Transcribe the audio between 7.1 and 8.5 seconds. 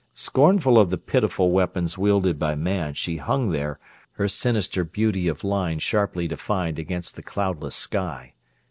the cloudless sky.